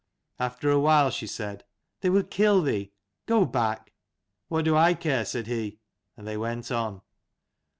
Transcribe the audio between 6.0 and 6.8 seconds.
and they went